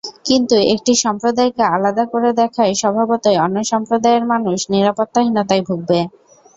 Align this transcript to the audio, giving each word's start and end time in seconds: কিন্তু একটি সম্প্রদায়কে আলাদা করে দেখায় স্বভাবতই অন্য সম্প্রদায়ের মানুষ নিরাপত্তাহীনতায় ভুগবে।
কিন্তু 0.27 0.55
একটি 0.73 0.93
সম্প্রদায়কে 1.03 1.63
আলাদা 1.75 2.03
করে 2.13 2.29
দেখায় 2.39 2.73
স্বভাবতই 2.81 3.37
অন্য 3.45 3.57
সম্প্রদায়ের 3.71 4.23
মানুষ 4.31 4.57
নিরাপত্তাহীনতায় 4.73 5.63
ভুগবে। 5.67 5.99